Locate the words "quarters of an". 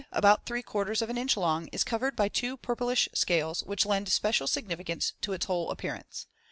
0.63-1.17